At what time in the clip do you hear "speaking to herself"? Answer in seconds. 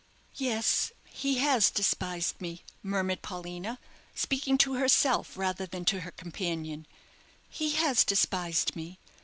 4.15-5.37